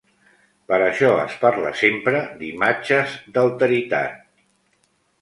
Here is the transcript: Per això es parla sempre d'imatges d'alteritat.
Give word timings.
Per 0.71 0.79
això 0.85 1.11
es 1.25 1.35
parla 1.43 1.75
sempre 1.83 2.23
d'imatges 2.41 3.17
d'alteritat. 3.37 4.21